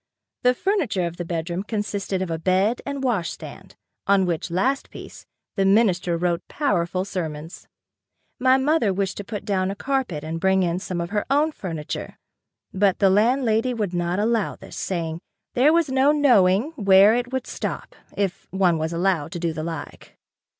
[0.41, 3.75] The furniture of the bedroom consisted of a bed and wash stand
[4.07, 7.67] on which last piece, the minister wrote powerful sermons.
[8.39, 11.51] My mother wished to put down a carpet and bring in some of her own
[11.51, 12.17] furniture,
[12.73, 15.21] but the landlady would not allow this, saying,
[15.53, 19.61] "There was no knowing where it would stop, if one was allowed to do the
[19.63, 20.17] like."